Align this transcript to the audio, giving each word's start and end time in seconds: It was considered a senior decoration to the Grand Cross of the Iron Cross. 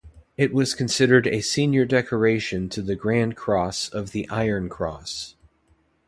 It 0.35 0.51
was 0.51 0.73
considered 0.73 1.27
a 1.27 1.41
senior 1.41 1.85
decoration 1.85 2.69
to 2.69 2.81
the 2.81 2.95
Grand 2.95 3.35
Cross 3.37 3.89
of 3.89 4.13
the 4.13 4.27
Iron 4.31 4.67
Cross. 4.67 5.35